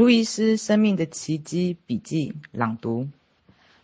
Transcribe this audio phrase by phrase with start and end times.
[0.00, 3.10] 路易斯《生命的奇迹》笔记朗读：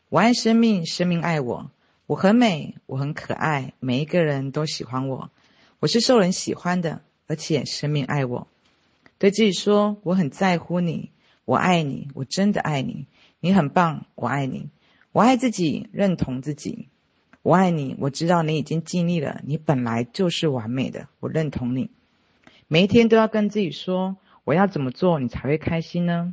[0.09, 1.71] 我爱生命，生命爱我。
[2.07, 5.31] 我很美，我很可爱，每一个人都喜欢我。
[5.79, 8.49] 我是受人喜欢的，而且生命爱我。
[9.19, 11.11] 对自己说：我很在乎你，
[11.45, 13.05] 我爱你，我真的爱你。
[13.41, 14.71] 你很棒，我爱你。
[15.13, 16.89] 我爱自己，认同自己。
[17.43, 21.91] 我爱你，我知道你已经尽力了，你本来就是完美的，我认同你。
[22.69, 24.17] 每一天都要跟自己说。
[24.47, 26.33] 我要怎么做，你才会开心呢？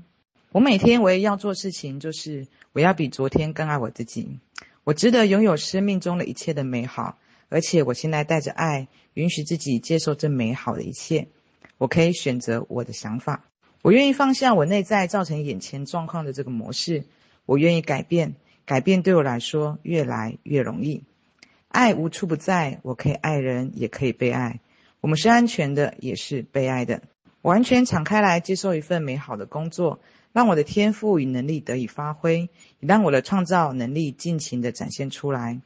[0.51, 4.37] 我每天唯一要做事情就是，我要比昨天更爱我自己。
[4.83, 7.17] 我值得拥有生命中的一切的美好，
[7.49, 11.27] 而且我现在带着爱，允许自己接受这美好的一切。
[11.79, 13.45] 我可以选择我的想法，
[13.81, 17.05] 我愿意放下我内在造成眼前状况的这个模式。
[17.47, 18.35] 我愿意改变，
[18.67, 21.01] 改变对我来说越来越容易。
[21.67, 24.59] 爱无处不在，我可以爱人，也可以被爱。
[25.01, 27.01] 我们是安全的，也是被爱的。
[27.43, 29.99] 完全敞开来接受一份美好的工作，
[30.31, 35.59] 让我的天赋与能力得以发挥，也让我的创造能力尽情地展现出来。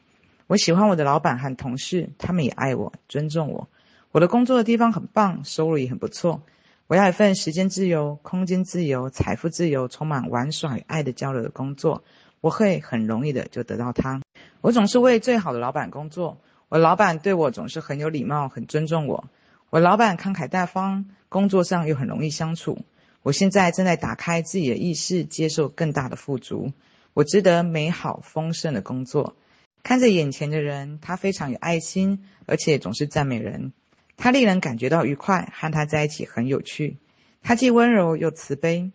[0.47, 3.69] 我喜欢我的老板和同事，他们也爱我、尊重我。
[4.11, 6.41] 我的工作的地方很棒，收入也很不错。
[6.87, 12.03] 我要一份时间自由、空间自由、财富自由、充满玩耍与爱的交流的工作，
[12.41, 14.19] 我会很容易的就得到它。
[14.61, 19.25] 我总是为最好的老板工作，我老板对我总是很有礼貌、很尊重我。
[19.69, 22.85] 我老板慷慨大方，工作上又很容易相处。
[23.21, 26.71] 我现在正在打开自己的意识，接受更大的富足。
[27.13, 29.35] 我值得美好丰盛的工作。
[29.83, 33.73] 看着眼前的人，他非常有爱心，而且总是赞美人。
[34.15, 36.95] 他令人感觉到愉快，和他在一起很有趣。
[37.43, 38.91] 他既温柔又慈悲。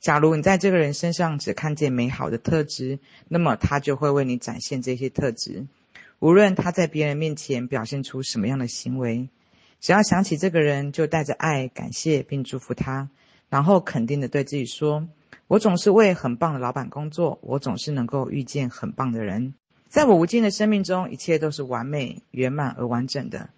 [0.00, 5.66] 假如你在这个人身上只看见美好的特质，那么他就会为你展现这些特质。
[6.18, 9.28] 无论他在别人面前表现出什么样的行为。
[9.84, 13.10] 只要想起这个人，就带着爱、感谢并祝福他，
[13.50, 15.06] 然后肯定的对自己说
[15.46, 19.52] ：“我总是为很棒的老板工作，我总是能够遇见很棒的人。
[19.90, 23.50] 在我无尽的生命中，一切都是完美、圆满而完整的。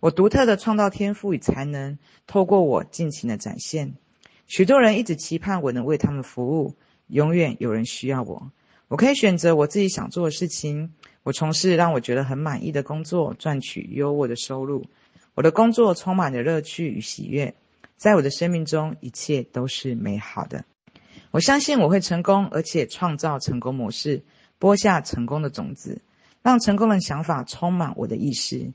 [0.00, 3.92] 我独特的创造天赋与才能，透过我尽情的展现。
[4.46, 6.76] 许多人一直期盼我能为他们服务，
[7.08, 8.50] 永远有人需要我。
[8.88, 10.94] 我可以选择我自己想做的事情，
[11.24, 14.86] 我从事让我觉得很满意的工作，赚取优渥的收入。”
[15.34, 17.54] 我的工作充满了乐趣与喜悦，
[17.96, 20.64] 在我的生命中，一切都是美好的。
[21.32, 24.22] 我相信我会成功，而且创造成功模式，
[24.58, 26.02] 播下成功的种子，
[26.42, 28.72] 让成功的想法充满我的意识。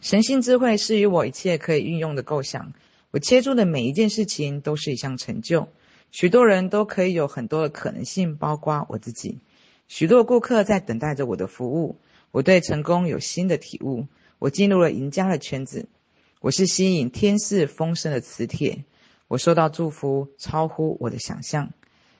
[0.00, 2.72] 神性智慧是与我一切可以运用的构想。
[3.10, 5.68] 我切入的每一件事情都是一项成就。
[6.10, 9.40] 许多人都可以有很多的可能性，包括我自己。
[9.88, 11.98] 许多顾客在等待着我的服务。
[12.30, 14.06] 我对成功有新的体悟。
[14.42, 15.86] 我进入了赢家的圈子，
[16.40, 18.84] 我是吸引天赐丰盛的磁铁，
[19.28, 21.70] 我受到祝福超乎我的想象，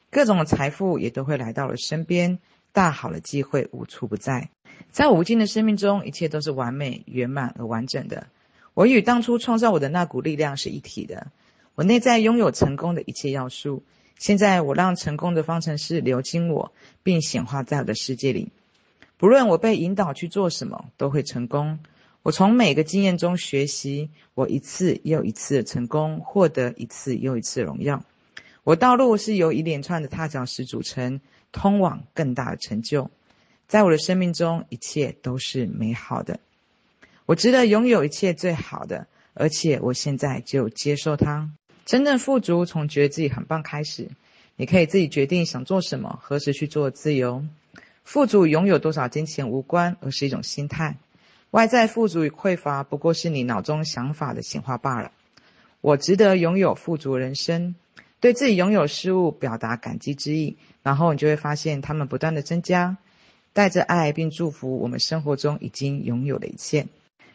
[0.09, 2.38] 各种的财富也都会来到了身边，
[2.71, 4.50] 大好的机会无处不在，
[4.93, 8.28] 在无尽的生命中，一切都是完美、圆满而完整的。
[8.72, 11.27] 我与当初创造我的那股力量是一体的，
[11.75, 13.82] 我内在拥有成功的一切要素。
[14.16, 16.72] 现在我让成功的方程式流经我，
[17.03, 18.53] 并显化在我的世界里，
[19.16, 21.81] 不论我被引导去做什么，都会成功。
[22.22, 28.05] 我从每个经验中学习，我一次又一次的成功，获得一次又一次荣耀。
[28.62, 33.11] 我道路是由一连串的踏脚石组成，通往更大的成就。
[33.66, 36.38] 在我的生命中，一切都是美好的。
[37.27, 41.50] 我值得拥有一切最好的，而且我现在就接受它。
[41.84, 44.09] 真正富足，从觉得自己很棒开始。
[44.55, 47.44] 你可以自己决定想做什么，何时去做自由。
[48.05, 50.99] 富足拥有多少金钱无关，而是一种心态。
[51.53, 55.13] 外在富足与匮乏不过是你脑中想法的显化罢了。
[55.83, 57.75] 我值得拥有富足人生，
[58.21, 62.97] 对自己拥有事物表达感激之意，然后你就会发现它们不断的增加，
[63.53, 66.87] 带着爱并祝福我们生活中已经拥有的一切。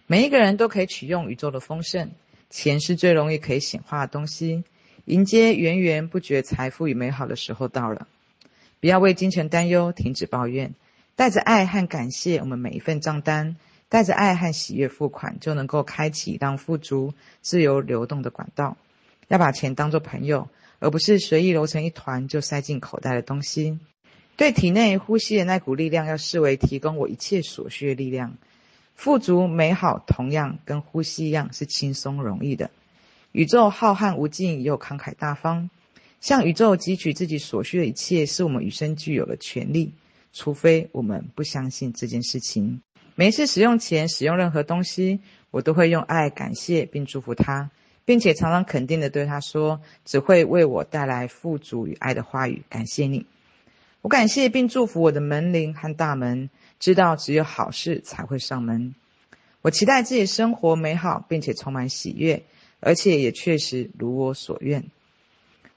[0.07, 2.09] 每一个人都可以取用宇宙的丰盛，
[2.49, 4.63] 钱是最容易可以显化的东西。
[5.05, 8.07] 迎接源源不绝财富与美好的时候到了，
[8.79, 10.73] 不要为金钱担忧，停止抱怨，
[11.15, 13.57] 带着爱和感谢我们每一份账单。
[13.89, 18.77] 带着爱和喜悦付款，就能够开启让富足自由流动的管道。
[19.27, 20.49] 要把钱当作朋友，
[20.79, 23.79] 而不是随意揉成一团就塞进口袋的东西。
[24.35, 28.37] 对体内呼吸的那股力量，要视为提供我一切所需的力量。
[28.93, 32.71] 富足美好，同样跟呼吸一样是轻松容易的。
[33.31, 35.69] 宇宙浩瀚无尽，又慷慨大方。
[36.19, 39.93] 向宇宙汲取自己所需的一切，是我们与生俱有的权利，
[40.33, 42.81] 除非我们不相信这件事情。
[43.19, 47.71] 每次使用前、使用任何东西，我都会用爱感谢并祝福他，
[48.05, 53.25] 并且常常肯定的对他说：“只会为我带来富足与爱的话语。”感谢你，
[54.03, 58.93] 我感谢并祝福我的门铃和大门，知道只有好事才会上门。
[59.63, 62.43] 我期待自己生活美好，并且充满喜悦，
[62.79, 64.85] 而且也确实如我所愿。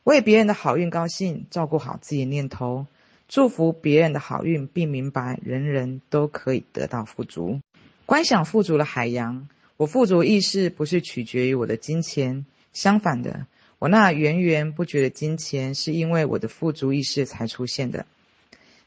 [0.05, 2.85] 为别人的好运高兴，照顾好自己的念头，
[3.31, 7.61] 祝福别人的好运，并明白人人都可以得到富足。
[8.05, 9.49] 观想富足的海洋。
[9.77, 13.47] 我富足意识不是取决于我的金钱，相反的，
[13.79, 18.05] 我那源源不绝的金钱是因为我的富足意识才出现的。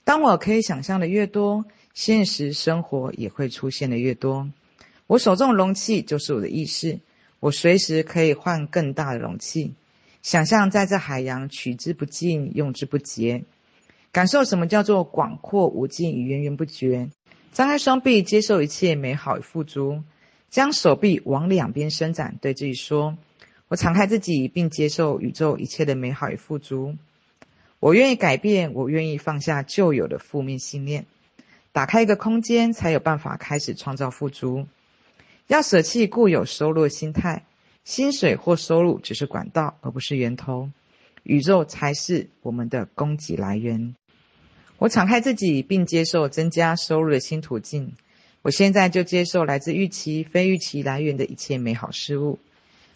[0.03, 1.63] 当我可以想象的越多，
[1.93, 4.51] 现实生活也会出现的越多。
[5.07, 6.99] 我手中的容器就是我的意识，
[7.39, 9.73] 我随时可以换更大的容器。
[10.21, 13.45] 想象在这海洋取之不尽，用之不竭，
[14.13, 17.09] 感受什么叫做广阔无尽与源源不绝。
[17.51, 20.03] 张开双臂，接受一切美好与富足。
[20.51, 23.17] 将手臂往两边伸展，对自己说
[23.69, 26.95] ：“我敞开自己，并接受宇宙一切的美好与富足。
[27.79, 31.07] 我愿意改变，我愿意放下旧有的负面信念，
[31.71, 34.67] 打开一个空间，才有办法开始创造富足。
[35.47, 37.45] 要舍弃固有收入的心态，
[37.83, 40.69] 薪水或收入只是管道，而不是源头。
[41.23, 43.95] 宇宙才是我们的供给来源。
[44.77, 47.93] 我敞开自己，并接受增加收入的新途径。”
[48.43, 52.39] 我现在就接受来自预期、非预期来源的一切美好事物。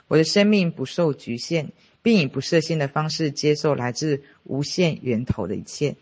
[0.09, 1.69] 我的生命不受局限，
[2.01, 5.95] 并以不设限的方式接受来自无限源头的一切。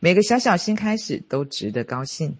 [0.00, 2.36] 每个小小新开始都值得高兴。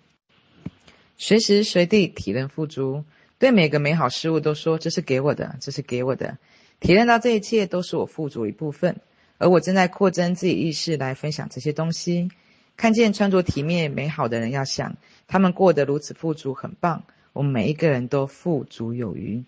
[1.17, 3.05] 随时随地体认富足，
[3.39, 6.37] 对每个美好事物都说：“这是给我的，这是给我的。”
[6.81, 9.01] 体认到这一切都是我富足一部分，
[9.39, 12.31] 而我正在扩增自己意识来分享这些东西。
[12.77, 17.05] 看见穿着体面、美好的人，要想他们过得如此富足，很棒。
[17.33, 19.45] 我们每一个人都富足有余。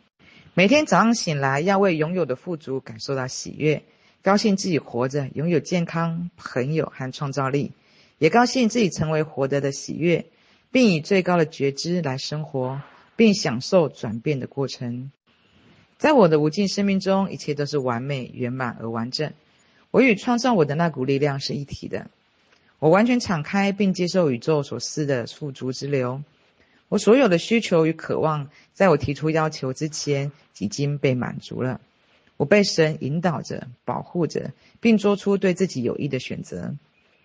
[0.55, 3.83] 每天早上醒来，要为拥有的富足感受到喜悦，
[4.23, 7.73] 高兴自己活着，拥有健康、朋友和创造力，
[8.19, 10.27] 也高兴自己成为活得的喜悦，
[10.73, 12.81] 并以最高的觉知来生活，
[13.17, 15.11] 并享受转变的过程。
[15.99, 19.33] 在我的无尽生命中，一切都是完美、圆满而完整。
[19.91, 22.09] 我与创造我的那股力量是一体的。
[22.79, 26.23] 我完全敞开并接受宇宙所赐的富足之流。
[26.89, 31.81] 我所有的需求与渴望，在我提出要求之前已经被满足了。
[32.37, 36.75] 我被神引导着、保护着，并做出对自己有益的选择。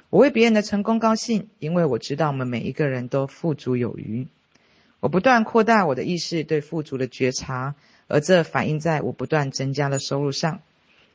[0.09, 4.27] 我为别人的成功高兴，因为我知道我们每一个人都富足有余。
[4.99, 7.75] 我不断扩大我的意识对富足的觉察，
[8.07, 10.61] 而这反映在我不断增加的收入上。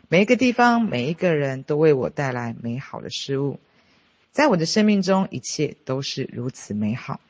[0.09, 3.59] 每一个地方、每一个人都为我带来美好的事物。
[4.37, 7.21] 在我的生命中，一切都是如此美好。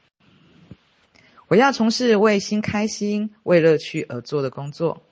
[1.46, 5.04] 我要从事为心开心、为乐趣而做的工作，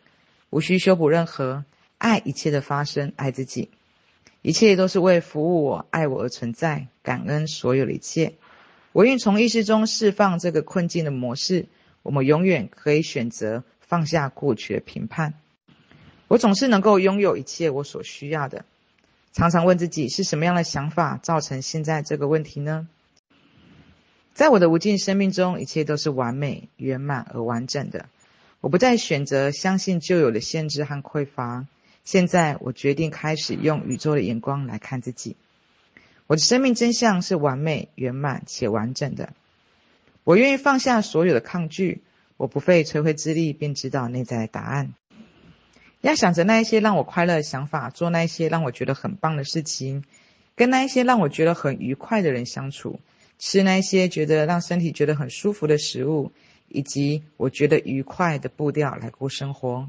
[0.51, 1.65] 无需修补任何，
[1.99, 3.71] 爱一切的发生，爱自己，
[4.43, 6.89] 一切都是为服务我、爱我而存在。
[7.05, 8.35] 感恩所有的一切。
[8.91, 11.67] 我愿从意识中释放这个困境的模式。
[12.03, 15.35] 我们永远可以选择放下过去的评判。
[16.27, 18.65] 我总是能够拥有一切我所需要的。
[19.35, 22.87] 常常问自己是什么样的想法造成现在这个问题呢？
[24.33, 28.07] 在我的无尽生命中，一切都是完美、圆满而完整的。
[28.61, 31.67] 我不再选择相信旧有的限制和匮乏。
[32.05, 35.35] 现在，我决定开始用宇宙的眼光来看自己。
[36.29, 39.33] 我的生命真相是完美、圆满且完整的。
[40.23, 42.03] 我愿意放下所有的抗拒。
[42.37, 44.95] 我不费吹灰之力便知道内在的答案。
[46.05, 50.05] 要想着那一些让我快乐的想法，做那一些让我觉得很棒的事情，
[50.55, 53.01] 跟那一些让我觉得很愉快的人相处，
[53.39, 56.31] 吃那一些觉得让身体觉得很舒服的食物，
[56.69, 59.89] 以及我觉得愉快的步调来过生活。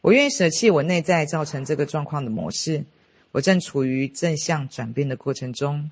[0.00, 2.86] 我愿意舍弃我内在造成这个状况的模式。
[3.32, 5.90] 我正处于正向转变的过程中。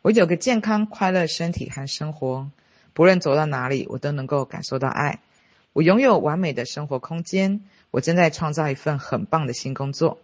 [0.00, 2.50] 我有个健康快乐身体和生活，
[2.94, 5.20] 不论走到哪里，我都能够感受到爱。
[5.72, 7.60] 我拥有完美的生活空间。
[7.90, 10.18] 我正在创造一份很棒的新工作。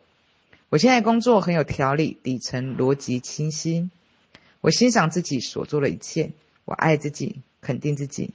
[0.68, 3.88] 我现在工作很有条理，底层逻辑清晰。
[4.60, 6.32] 我欣赏自己所做的一切。
[6.66, 8.34] 我爱自己，肯定自己。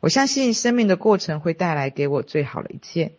[0.00, 3.12] 我相信生命的过程会带来给我最好的一切。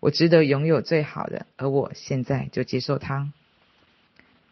[0.00, 3.32] 我值得拥有最好的，而我现在就接受它。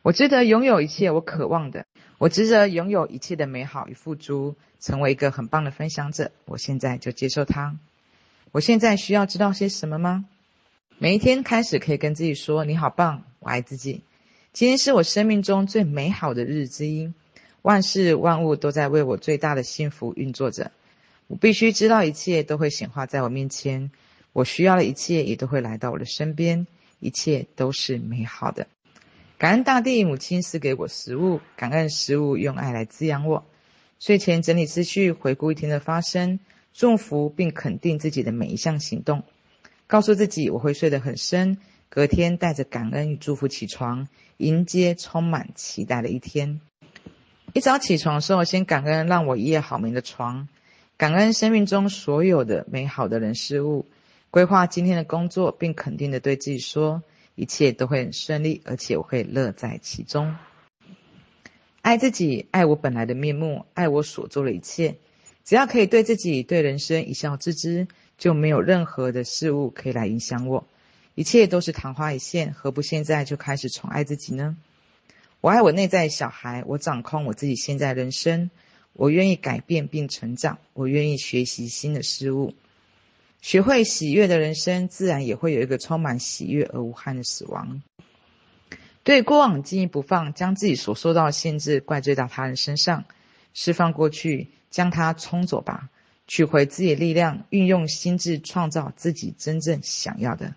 [0.03, 1.87] 我值得拥有一切我渴望的。
[2.19, 6.31] 我值得拥有一切的美好与富足，成为一个很棒的分享者。
[6.45, 7.77] 我现在就接受它。
[8.57, 10.25] 我现在需要知道些什么吗？
[10.97, 14.01] 每一天开始可以跟自己说：“你好棒，我爱自己。”
[14.55, 17.13] 今天是我生命中最美好的日之一，
[17.61, 20.73] 万事万物都在为我最大的幸福运作着。
[21.27, 23.91] 我必须知道一切都会显化在我面前。
[24.33, 26.67] 我需要的一切也都会来到我的身边，
[26.99, 28.69] 一切都是美好的。
[29.37, 33.45] 感恩大地母亲赐给我食物，感恩食物用爱来滋养我。
[34.01, 36.41] 睡前整理思绪，回顾一天的发生，
[36.77, 39.23] 祝福并肯定自己的每一项行动，
[39.87, 41.57] 告诉自己我会睡得很深，
[41.89, 46.61] 隔天带着感恩与祝福起床，迎接充满期待的一天。
[47.55, 50.49] 一早起床的时候，先感恩让我一夜好眠的床，
[50.99, 53.87] 感恩生命中所有的美好的人事物，
[54.31, 57.03] 规划今天的工作，并肯定的对自己说，
[57.37, 60.37] 一切都会很顺利，而且我会乐在其中。
[61.81, 64.97] 爱自己，爱我本来的面目，爱我所做的一切。
[65.47, 67.87] 只要可以对自己、对人生一笑置之，
[68.19, 70.67] 就没有任何的事物可以来影响我。
[71.15, 74.57] 一切都是昙花一现，何不现在就开始宠爱自己呢？
[75.41, 78.51] 我爱我内在小孩，我掌控我自己现在人生，
[78.93, 82.53] 我愿意改变并成长，我愿意学习新的事物，
[83.41, 87.83] 学会喜悦的人生，自然也会有一个充满喜悦而无憾的死亡。
[89.05, 93.05] 对过往记忆不放，将自己所受到的限制怪罪到他人身上，
[93.55, 95.89] 释放过去，将它冲走吧，
[96.27, 100.53] 取回自己的力量，运用心智创造自己真正想要的。